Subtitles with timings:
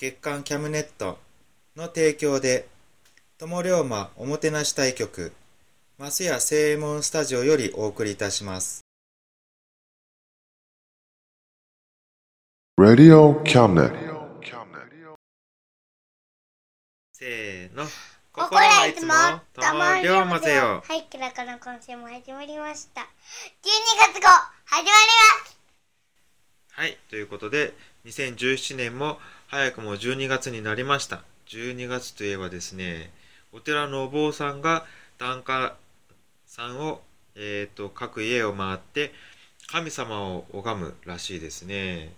[0.00, 1.18] 月刊キャムネット
[1.76, 2.66] の提供で
[3.36, 5.30] 友龍馬おもてなし対局
[5.98, 8.80] マスヤ正右衛門スタジオよりお送りいたします
[12.80, 13.92] Radio Cabinet.
[17.12, 17.84] せーの。
[18.32, 19.12] 心はいつも
[19.52, 20.82] ともりょうまぜよ。
[20.82, 23.02] はい、キラカの今週も始まりました。
[23.02, 23.04] 12
[24.14, 24.28] 月号、
[24.64, 25.60] 始まります
[26.72, 27.74] はい、ということで、
[28.06, 29.18] 2017年も
[29.50, 31.24] 早くも12月になりました。
[31.48, 33.10] 12月といえばですね、
[33.52, 34.86] お寺のお坊さんが
[35.18, 35.74] 檀家
[36.46, 37.00] さんを、
[37.34, 39.10] えっ、と、各家を回って、
[39.66, 42.12] 神様を拝むらしいですね。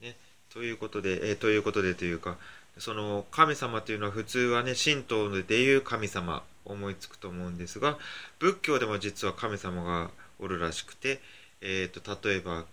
[0.00, 0.16] ね、
[0.52, 2.36] ということで、えーということでというか、
[2.78, 7.96] その神様というのは普通はね、神道でいう神様思いつくと思うんですが、
[8.40, 10.10] 仏教でも実は神様が
[10.40, 11.20] おるらしくて、
[11.60, 12.64] えー、と例えば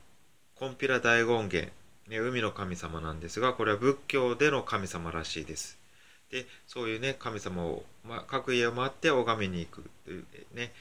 [0.55, 1.71] コンピラ大権現、
[2.09, 5.77] 海の神様なんですがこれは仏教での神様らしいです。
[6.31, 10.71] でそういうね神様を、ま、各家を回って拝みに行くというね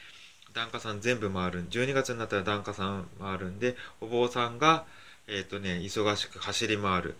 [0.55, 4.85] 檀家さん全部回る12月になったら檀家さん回るんでお坊さんが
[5.29, 7.15] えっ、とね忙しく走り回る。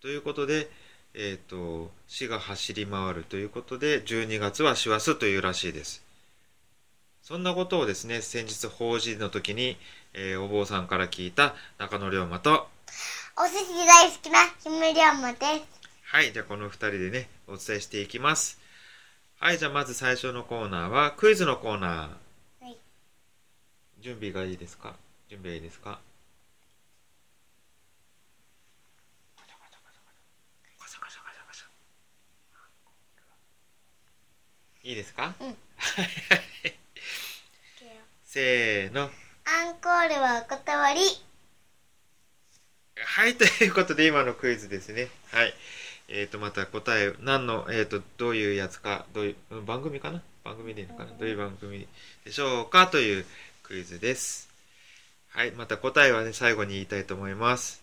[0.00, 0.70] ということで
[1.14, 3.24] えっ、と死が走り回る。
[3.24, 6.10] ということで12月は師走というらしいです。
[7.22, 9.76] そんなことをですね、先日法事の時に、
[10.14, 12.66] えーお坊さんから聞いた中野龍馬と、
[13.36, 15.80] お寿司大好きなひむりょうまです。
[16.04, 18.58] はい、じゃあこの二人でね、お伝えしていきます。
[19.38, 22.64] はい、じゃあまず最初のコーナーは、クイズのコーナー。
[22.64, 22.76] はい。
[24.00, 24.94] 準備がいいですか？
[25.28, 26.00] 準備はいいですか？
[34.82, 35.34] いいですか？
[35.40, 35.56] うん
[38.24, 39.02] せーの。
[39.02, 39.10] アン
[39.74, 41.00] コールはお断り。
[43.04, 45.08] はい、ということで今のクイズですね。
[45.32, 45.54] はい。
[46.08, 50.22] えっ、と、また答え、何の、えっ、と、どういうやつか、どういう、番組かな？
[50.44, 51.12] 番組でいいのかな？
[51.18, 51.86] どういう番組
[52.24, 52.88] でしょうか？
[52.88, 53.24] という
[53.62, 54.48] クイズです。
[55.28, 57.82] はい、また答えはね、最後に言いたいと思います。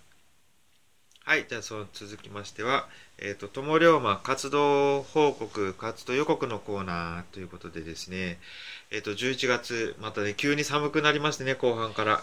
[1.24, 8.40] はい、じゃあ、その続きましては、えっ、と、友龍馬活動報告、活動予告のコーナーということでですね、
[8.92, 12.22] えっ、と、11月、またね、急に寒くなりましてね、後半から。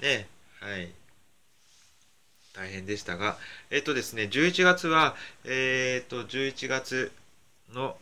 [0.00, 0.28] ね、
[0.60, 0.92] はい。
[2.52, 3.36] 大変でしたが、
[3.70, 7.12] えっとですね、11月は、えっと、11月
[7.72, 7.96] の、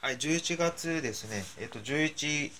[0.00, 2.52] はい、11月ですね、えっと、11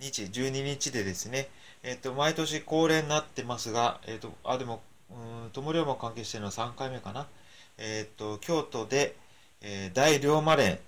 [0.00, 1.48] 日、12日でですね、
[1.82, 5.14] えっと、毎年恒例になってますが、えっと、あ、でも、う
[5.48, 7.26] ん、友龍馬関係してるのは3回目かな。
[7.78, 9.16] えっと、京都で、
[9.60, 10.78] えー大龍馬連、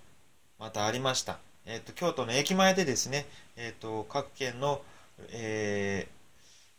[0.58, 1.38] またありました。
[1.66, 3.26] えっと、京都の駅前でですね、
[3.56, 4.82] えっと、各県の、
[5.32, 6.22] えー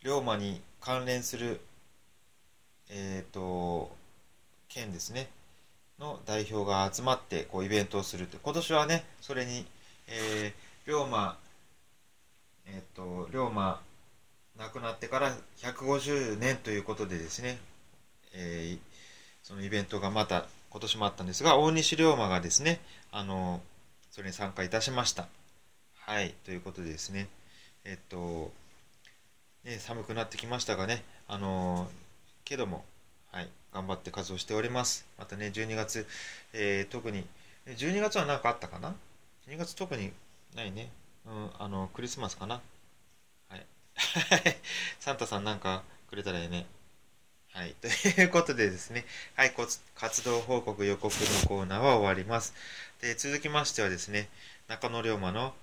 [0.04, 1.62] 龍馬に関連する、
[2.90, 3.90] えっ、と、
[4.68, 5.30] 県ですね、
[5.98, 8.38] の代表が集まって、こう、イベントをするって。
[8.42, 9.66] 今年はね、それに、
[10.08, 11.38] えー、龍馬、
[12.66, 13.82] えっ、と、龍馬、
[14.58, 17.58] 亡くなってから150年ということでですね、
[18.34, 18.94] えー
[19.44, 22.80] そのイベントがまた今年もあったんですが、大西龍馬がですね、
[23.12, 23.62] あの、
[24.10, 25.28] それに参加いたしました。
[25.96, 27.28] はい、ということでですね、
[27.84, 28.54] えっと、
[29.64, 31.88] ね、寒くなってきましたがね、あの
[32.44, 32.84] けども、
[33.32, 35.06] はい、頑張って活動しております。
[35.18, 36.06] またね、12月、
[36.52, 37.26] えー特に、
[37.68, 38.94] 12月は何かあったかな
[39.48, 40.12] ?12 月特に
[40.56, 40.90] ないね。
[41.26, 42.62] うん、あの、クリスマスかな？
[43.48, 43.66] はい。
[45.00, 46.66] サンタさんなんかくれたらいいね。
[47.54, 47.74] はい。
[47.80, 49.06] ということでですね、
[49.36, 49.54] はい、
[49.96, 52.54] 活動報告予告のコーナーは終わります。
[53.00, 54.28] で、続きましてはですね、
[54.68, 55.54] 中野龍馬の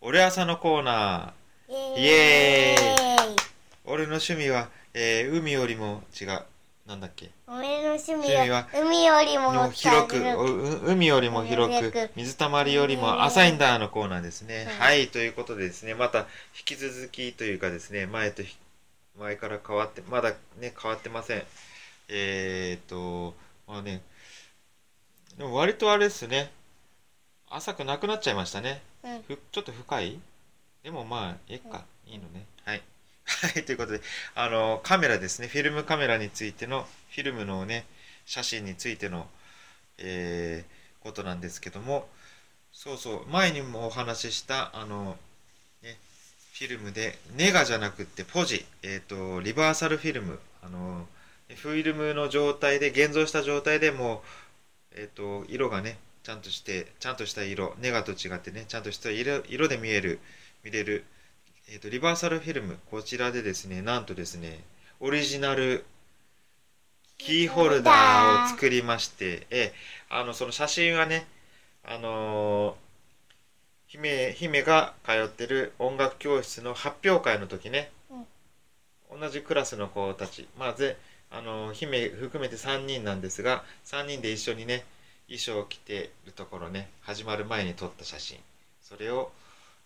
[0.00, 1.41] 俺朝のコーナー。
[1.68, 1.76] イイ。
[2.06, 3.36] エーイ。
[3.84, 6.42] 俺の趣味は、えー海よりも違う。
[6.84, 7.30] なんだっけ？
[7.46, 10.16] 俺の趣味趣味はは海よりもの広く
[10.84, 16.24] 海よりも広く水たまりよりも浅いんだのコーナーですね、うんはいということでですねまた引
[16.64, 18.56] き続きというかですね前とひ
[19.16, 21.42] 前から変わってまだね変わってません。
[22.08, 23.34] えー、っと
[23.68, 24.02] まあね
[25.38, 26.50] でも割とあれですね。
[27.48, 28.82] 浅くなくなっちゃいましたね。
[29.04, 29.22] うん。
[29.22, 30.18] ふちょっと深い？
[30.82, 32.46] でもまあえっか、いいのね。
[32.64, 32.82] はい。
[33.24, 34.00] はいということで
[34.34, 35.48] あのカメラですね。
[35.48, 37.86] フィルムカメラについてのフィルムのね
[38.26, 39.26] 写真についての、
[39.98, 42.06] えーことなんですけども。
[42.72, 43.26] そうそう。
[43.26, 45.16] 前にもお話ししたあの、
[45.82, 45.98] ね、
[46.54, 50.38] フィルムでネガじゃなくってポジ、えー、とリバーサルフィルム。
[50.62, 51.06] あの
[51.56, 54.22] フィルムの状態で現像した状態でも
[54.94, 57.74] う、えー、と色がねちゃんとしてちゃんとした色。
[57.80, 60.20] ネガと違ってねちゃんとした色色で見える。
[60.64, 61.04] 見れる、
[61.70, 64.60] えー、とリバーサルフィルムこちらでですねなんとですね
[65.00, 65.84] オリジナル
[67.18, 71.26] キーホルダーを作りまして、えーあのその写真はね
[71.84, 72.74] あのー
[73.86, 77.90] 姫姫が通ってる音楽教室の発表会の時ね、
[79.10, 80.96] 同じクラスの子たちまあぜ
[81.30, 84.84] あのー姫含めて3人なんですが3人で一緒にね
[85.26, 88.38] 衣装を着てるところね始まる前に撮った写真。
[88.82, 89.30] それを、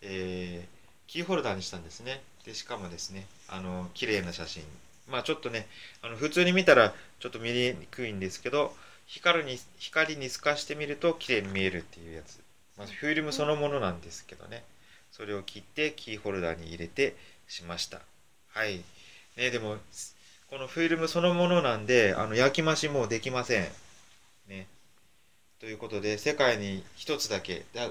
[0.03, 0.77] えー
[1.07, 2.21] キーホルダーにしたんですね。
[2.45, 4.63] でしかもですねあの綺麗な写真。
[5.09, 5.67] まあちょっとね
[6.03, 8.75] あの普通に見たらちょっと見にくいんですけど
[9.07, 12.41] 光に光に透かしてみると綺麗に見えるっていうやつ、
[12.77, 14.65] まあ、フィルムそのものなんですけどね。
[15.13, 17.17] それを切ってキーホルダーに入れて
[17.49, 18.01] しました。
[18.49, 18.83] はい。
[19.37, 19.77] ねでも
[20.51, 23.69] このフィルムそのものなんであの焼き増しもできません。
[24.49, 24.67] ね。
[25.61, 27.91] ということで世界に一つだけだ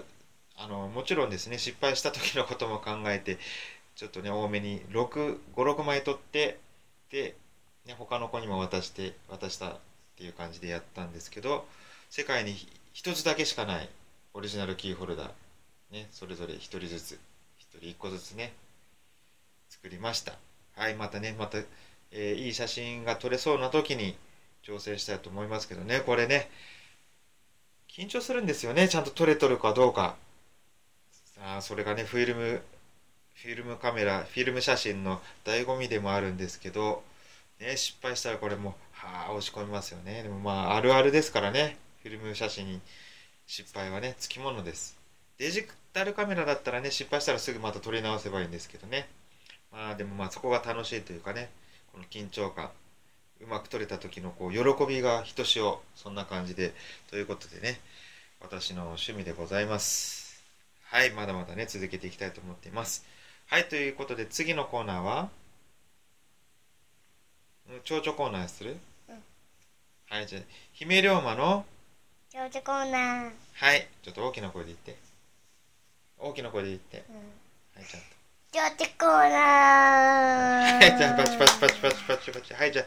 [0.58, 3.38] あのもちろんですね失敗した時のことも考えて
[3.96, 6.58] ちょっとね多めに656枚取って
[7.12, 7.36] で、
[7.86, 9.78] ね、他の子にも渡して渡したっ
[10.18, 11.66] ていう感じでやったんですけど
[12.10, 12.56] 世界に
[12.94, 13.90] 一つだけしかない
[14.34, 15.28] オリジナルキーホルダー、
[15.92, 17.20] ね、それぞれ一人ずつ
[17.58, 18.54] 一人一個ずつね
[19.70, 20.34] 作りました。
[20.76, 21.58] はいまたねまた、
[22.12, 24.16] えーいい写真が撮れそうな時に
[24.66, 26.50] 挑戦したいと思いますけどねこれね
[27.90, 30.16] 緊張するんですよねちゃんと撮れとるかどうか。
[31.42, 32.62] あそれがねフィルム
[33.36, 37.04] フィルムカメラフィルム写真の醍醐味でもあるんですけど、
[37.60, 40.24] ね、失敗したらこれもはあ押し込みますよね。
[40.24, 41.78] でもまああるあるですからね。
[42.02, 42.80] フィルム写真に
[43.48, 44.98] 失敗はねつきものです。
[45.38, 49.08] デジタルカメラだったらね失敗したらすぐまた撮り直せばいいんですけどね。
[49.72, 51.50] まあでもまあそこが楽しいというかね
[51.92, 52.70] この緊張感
[53.42, 56.74] うまく撮れた時のこう喜びがひとしおそんな感じで
[57.10, 57.82] ということでね
[58.40, 60.25] 私の趣味でございます。
[60.86, 63.06] はいまだまだね続けていきたいと思っています。
[63.48, 65.30] はいということで次のコーナーは
[67.70, 68.78] うん蝶々コーナーする、
[69.10, 69.16] うん。
[70.10, 70.42] はいじゃあ
[70.74, 71.66] 姫龍馬の
[72.32, 74.96] ちょうちょコーナー、うん、はいちょっと大きな声で言って。
[76.18, 77.04] 大きな声で言って。
[77.76, 78.08] はいちゃんと。
[78.52, 80.80] ちょうちょコーナー。
[80.80, 82.54] はいじゃあパチパチパチパチパチパチ。
[82.54, 82.86] はいじゃあ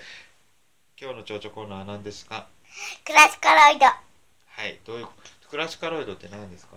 [1.00, 2.46] 今日の蝶々コーナーは何ですか？
[3.04, 3.84] クラシカロイド。
[3.86, 4.00] は
[4.46, 5.06] はいどういう
[5.50, 6.76] クラシカロイドって何ですか？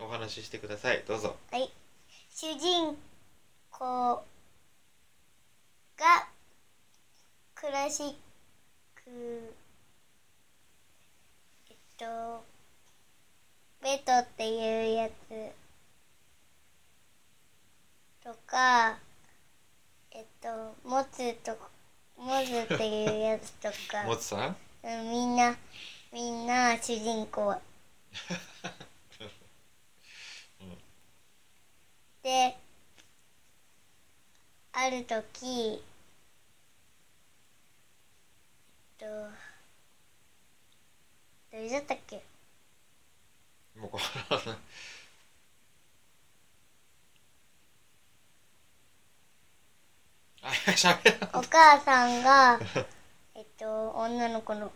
[0.00, 1.02] お話ししてください。
[1.06, 1.36] どうぞ。
[1.52, 1.68] い。
[2.34, 2.96] 主人
[3.70, 4.14] 公
[5.96, 6.28] が
[7.54, 8.06] クラシッ
[9.04, 9.54] ク
[11.68, 12.44] えっと
[13.82, 15.12] ベトっていうやつ
[18.24, 18.96] とか
[20.12, 21.56] えっとモツと
[22.16, 24.04] モズっていうやつとか。
[24.08, 24.56] もつさん？
[24.82, 25.54] うんみんな
[26.12, 27.54] みんな主人公
[32.22, 32.56] で
[34.72, 35.82] ある時
[38.98, 39.30] えっと
[41.50, 42.22] どれだったっけ？
[43.76, 43.98] もうこ
[44.30, 44.54] の
[50.42, 52.58] あしゃべらお母さんが
[53.34, 54.70] えっと女の子の。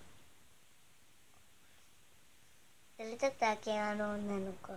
[2.98, 3.78] 誰だったっけ？
[3.78, 4.72] あの女の子。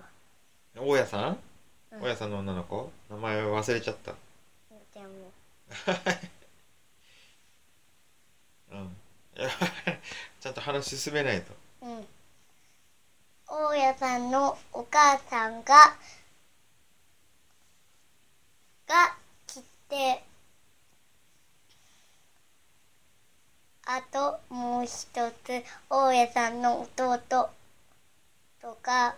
[0.76, 1.40] 大家さん？
[1.92, 2.02] うん。
[2.02, 2.92] 大家さんの女の子？
[3.10, 4.14] 名前忘れちゃった。
[4.94, 5.32] でも
[8.72, 8.96] うん。
[9.38, 9.48] や
[10.54, 11.54] ば話進めないと。
[11.82, 12.08] うん。
[13.48, 15.96] 大家さんのお母さんが
[18.88, 19.16] が
[19.48, 20.24] 来て
[23.86, 24.92] あともう一
[25.46, 27.20] つ大家さんの弟
[28.62, 29.16] とか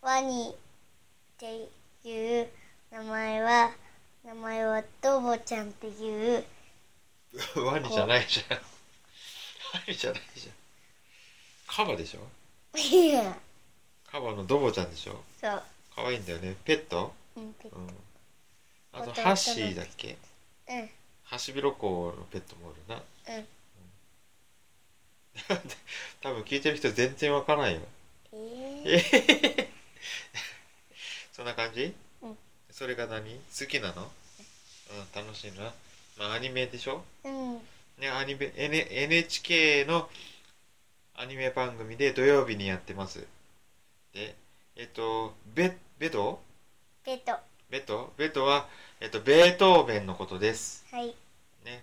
[0.00, 0.56] ワニっ
[1.36, 1.68] て
[2.08, 2.48] いう
[2.90, 3.70] 名前は
[4.24, 6.44] 名前はドボちゃんっていう
[7.64, 8.56] ワニじゃないじゃん。
[8.58, 8.62] ワ
[9.88, 10.54] ニじゃないじゃん。
[11.66, 12.78] カバでしょ？
[12.78, 13.36] いや。
[14.06, 15.22] カバのドボちゃんでしょ？
[15.40, 15.62] そう。
[15.94, 16.54] 可愛いんだよね。
[16.64, 17.12] ペット？
[17.36, 17.76] うんペット。
[17.76, 17.88] うん。
[18.92, 20.16] あとハッシーだっけ？
[20.68, 20.90] うん。
[21.24, 23.02] ハシビロコウのペットもおるな。
[23.34, 23.48] うん。
[26.22, 27.80] 多分聞いてる人全然わからないよ。
[28.32, 28.36] え
[28.84, 29.68] えー、
[31.34, 32.36] そんな感じ、うん。
[32.70, 33.24] それが何？
[33.24, 34.02] 好きなの？
[34.02, 35.26] うん。
[35.26, 35.72] 楽しいな。
[36.16, 37.02] まあアニメでしょ？
[37.24, 37.54] うん。
[37.98, 40.08] ねアニメ N NHK の
[41.16, 43.26] アニメ番組で土曜日にやってます。
[44.12, 44.36] で
[44.76, 46.40] えっとベベト？
[47.04, 47.32] ペット。
[47.68, 48.12] ベト？
[48.16, 48.68] ベトは、
[49.00, 50.84] えっと、ベートーベンのことです。
[50.92, 51.16] はい。
[51.64, 51.82] ね。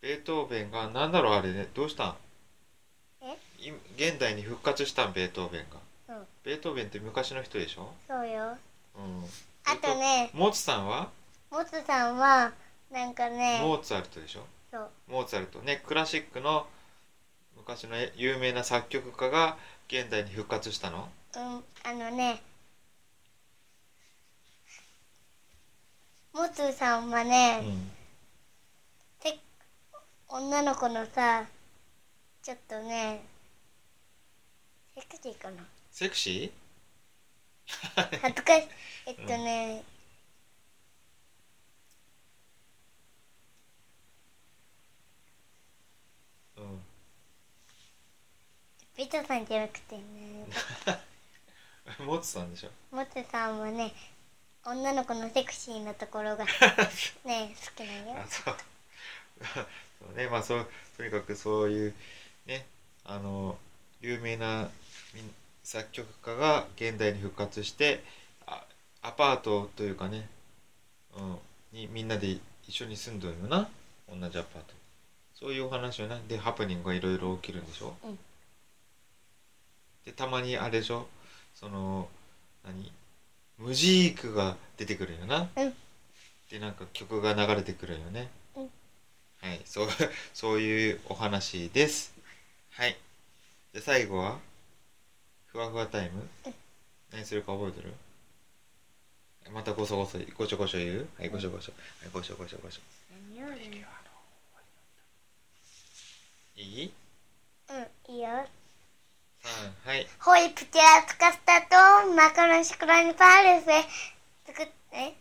[0.00, 1.34] ベートーベンがなんだろう？
[1.34, 1.68] あれね。
[1.74, 2.16] どうしたん？
[3.20, 3.36] え？
[3.60, 5.12] い現代に復活したん？
[5.12, 5.81] ベートーベンが、うん
[6.44, 7.92] ベートーベンって昔の人でしょ？
[8.08, 8.56] そうよ。
[8.96, 9.24] うん。
[9.64, 10.30] あとね。
[10.34, 11.08] モーツさんは？
[11.50, 12.52] モツさんは
[12.90, 13.60] なんかね。
[13.62, 14.44] モーツァルトでしょ？
[14.72, 14.90] そう。
[15.08, 15.60] モーツァルト。
[15.60, 16.66] ねクラシックの
[17.56, 19.56] 昔の有名な作曲家が
[19.88, 21.08] 現代に復活したの？
[21.36, 21.42] うん
[21.84, 22.42] あのね。
[26.34, 27.90] モツさんはね、うん。
[29.20, 29.38] て
[30.28, 31.44] 女の子のさ
[32.42, 33.22] ちょっとね
[34.96, 35.62] セクシーかな？
[35.92, 36.52] セクシ
[38.22, 38.68] 恥ずかしい。
[39.06, 46.82] えっとね、ーうん。
[48.96, 50.46] ビトさんじゃなくてね。
[52.00, 52.70] モーツさんでしょ？
[52.90, 53.92] モツさんはね
[54.64, 56.44] 女の子のセクシーなところが
[57.24, 58.20] ね 好きなんよ。
[58.22, 58.56] あそう。
[60.00, 60.28] そうね。
[60.28, 61.94] まあそうとにかくそういう
[62.46, 62.66] ね
[63.04, 63.58] あの
[64.00, 64.70] 有名な
[65.14, 68.02] みん作曲家が現代に復活して
[68.46, 68.64] あ
[69.00, 70.28] アパートというかね、
[71.16, 73.68] うん、にみんなで一緒に住んどるよな
[74.08, 74.74] 同じアパート。
[75.34, 76.20] そういうお話よな。
[76.28, 78.18] でハプニングがいろいろ起きるんでしょ、うん。
[80.04, 81.08] でたまにあれでしょ。
[81.54, 82.08] その
[82.64, 82.92] 何？
[83.58, 85.74] ムジークが出てくるよな、うん。
[86.50, 88.70] でなんか曲が流れてくるよね、うん。
[89.40, 89.60] はい。
[89.64, 89.88] そう
[90.32, 92.14] そういうお話です。
[92.70, 92.96] はい。
[93.72, 94.38] で最後は？
[95.52, 96.54] ふわふわタイム、うん
[97.12, 97.92] 何するか覚えてる？
[99.52, 101.08] またごそごそごちょごちょ言う？
[101.18, 101.72] はいごちょごちょ。
[102.00, 102.80] はいごちょごちょごちょ。
[103.36, 103.50] 何
[106.56, 106.92] いい？
[107.68, 108.28] うんいいよ。
[109.84, 110.06] はい。
[110.20, 111.76] ホイプチェアスカスタと
[112.14, 113.82] マカロンショコラにパールフェ
[114.46, 115.14] 作って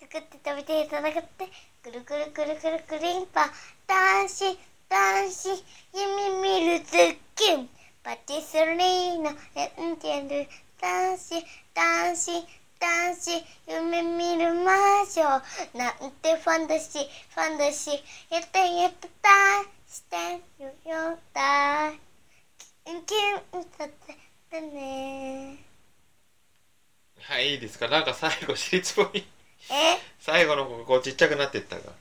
[0.00, 1.48] 作って食べていただくって。
[1.82, 3.50] くるくるくるくるくりんぱ
[3.88, 4.56] 男子
[4.88, 5.48] 男子
[5.92, 7.68] 夢見るズッキン
[8.04, 10.46] パティスリーのエンジェル
[10.78, 11.42] 男子
[11.74, 12.32] 男子
[12.78, 13.30] 男子
[13.66, 14.72] 夢見る魔
[15.06, 15.22] 女。
[15.78, 17.02] なんてファンタジー。
[17.30, 17.94] ファンタジー。
[18.34, 19.30] やってやってた。
[19.90, 20.16] して
[20.58, 21.92] るよだ
[22.84, 23.88] キュンキュンさせ
[24.50, 25.56] てね。
[27.22, 27.88] はいいいですか？
[27.88, 29.24] なんか最後私立っぽい
[29.70, 29.98] え？
[30.20, 31.82] 最後の子がこうちっちゃくなっていったが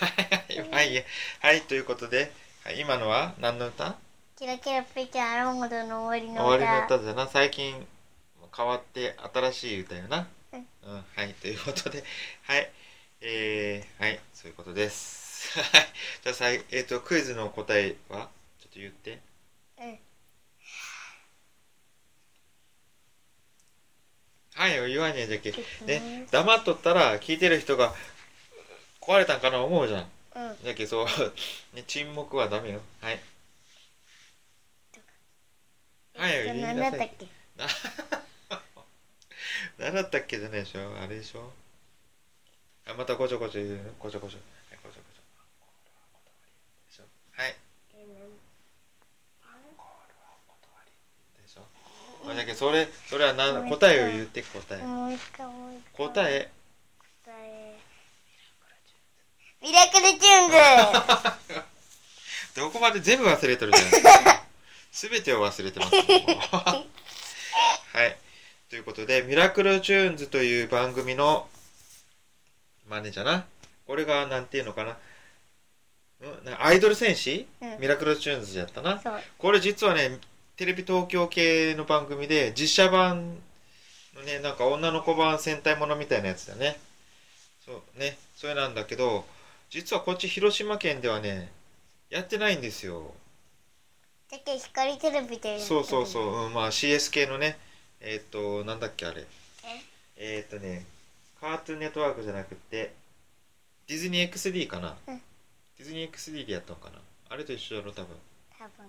[0.00, 1.04] はいはい
[1.40, 1.62] はい。
[1.62, 2.32] ということで、
[2.64, 3.96] はい、今のは何の歌？
[4.40, 7.28] キラキラプリキュアロンゴドの終わりの終わりの歌歌だな。
[7.28, 7.74] 最近
[8.56, 10.28] 変わって新しい歌よな。
[10.54, 10.60] うん。
[10.60, 10.62] う
[10.96, 12.02] ん、はいということで。
[12.44, 12.70] はい。
[13.20, 15.60] えー、はいそういうことです。
[15.60, 15.86] はい。
[16.22, 18.30] じゃあさいえっ、とクイズの答えは？
[18.60, 19.20] ちょっと言って。
[19.78, 19.98] うん。
[24.54, 27.94] はい言わねえじゃけねね黙っとったら聞いてる人が
[29.02, 30.10] 壊れたんかな思うじゃん。
[30.34, 30.64] うん。
[30.64, 31.34] だけどそう、
[31.76, 32.80] ね、沈黙はダメよ。
[33.02, 33.20] はい
[36.20, 36.76] はいえっと言いなさい。
[36.76, 37.26] 何だったっけ？
[39.82, 41.50] 何だったっけじゃないでしょあれでしょ？
[42.86, 44.42] あまたごちょごちょ言うのごちょごちょは
[44.74, 45.22] いごちょごちょ
[46.88, 47.04] でしょ？
[47.32, 47.56] はい。
[52.44, 54.80] けどそれそれは何答えを言って答え。
[55.92, 56.50] 答え。
[57.24, 57.78] 答え。
[59.62, 60.56] ミラクルチューンズ。
[62.60, 64.39] どこまで全部忘れてるじゃないですか
[65.08, 65.96] 全てを忘れてます。
[65.96, 66.84] は
[68.06, 68.18] い。
[68.68, 71.48] ということで「ミラクルチューンズ」という番組の
[72.86, 73.46] マネージャーな
[73.86, 74.98] これがなんていうのかな。
[76.20, 77.80] うんなアイドル戦士、うん。
[77.80, 79.02] ミラクルチューンズやったな。
[79.38, 80.18] これ実はね
[80.56, 83.40] テレビ東京系の番組で実写版
[84.12, 86.78] のねなんか女の子版戦隊ものみたいなやつだね。
[87.64, 88.18] そうね。
[88.36, 89.26] それなんだけど
[89.70, 91.50] 実はこっち広島県ではね
[92.10, 93.14] やってないんですよ
[94.30, 97.58] だけど光テレビでそうそうそう、うん、まあ CS 系のね
[98.00, 99.26] えっ、となんだっけあれ。
[100.16, 100.44] え？
[100.46, 100.86] っ、とね
[101.40, 102.94] カートゥーンネットワークじゃなくて
[103.88, 105.16] ディズニー XD かな、うん。
[105.78, 106.98] ディズニー XD でやったのかな。
[107.28, 108.16] あれと一緒だろ多分。
[108.58, 108.86] 多分。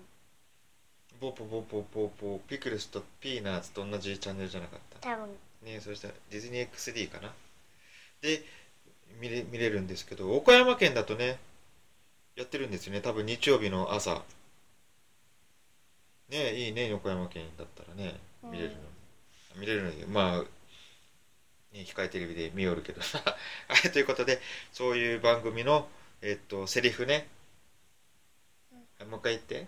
[1.20, 5.08] ボポボポボポピクルスとピーナッツと同じチャンネルじゃなかった。
[5.10, 5.28] 多分。
[5.64, 7.32] ねそしたらディズニー XD かな。
[8.20, 8.42] で
[9.20, 11.38] 見れ見れるんですけど岡山県だとね
[12.36, 13.00] やってるんですよね。
[13.00, 14.22] 多分日曜日の朝
[16.32, 18.76] ねいいね岡山県だったらね見れるの、
[19.60, 20.38] 見れるのにまあ
[21.72, 23.18] ね控えテレビで見よるけどさ。
[23.68, 24.40] は いということで
[24.72, 25.88] そういう番組の
[26.22, 27.28] えっとセリフね。
[28.98, 29.66] はいもう一回言って。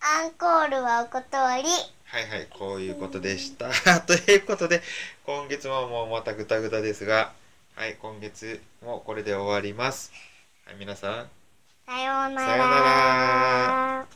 [0.00, 1.64] アンコールはお断り。
[2.04, 3.70] はいはい、こういうことでした。
[4.02, 4.80] ということで、
[5.24, 7.32] 今月ももうまたぐたぐたですが、
[7.74, 10.12] はい、今月もこれで終わります。
[10.64, 11.30] はい、皆さん、
[11.86, 12.40] さようなら。
[12.40, 12.80] さような
[14.04, 14.15] ら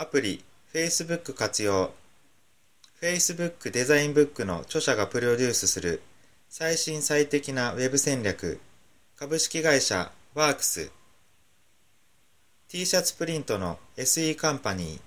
[0.00, 1.92] アプリ、Facebook 活用、
[3.02, 6.02] Facebook デザインブックの著者がプロデュースする。
[6.48, 8.60] 最新最適なウェブ戦略、
[9.16, 10.92] 株式会社ワークス、
[12.68, 15.00] T シャツプリントの SE カンパニー、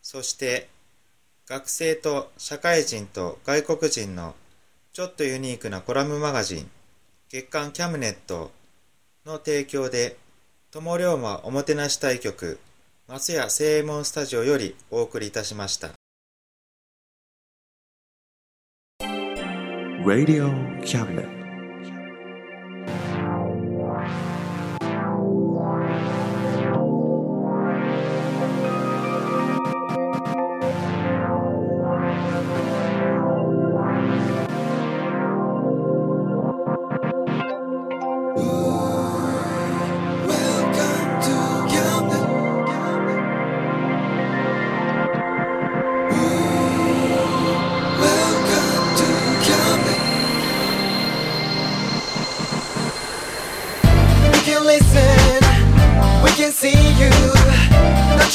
[0.00, 0.70] そして
[1.46, 4.34] 学生と社会人と外国人の
[4.94, 6.70] ちょっとユニークなコラムマガジン、
[7.28, 8.52] 月刊キャムネット
[9.26, 10.16] の提供で、
[10.70, 12.58] 友龍馬おもてなし対局、
[13.10, 15.92] 松屋正門スタジオよりお送りいたしました。
[20.04, 20.50] Radio
[20.82, 21.37] Cabinet.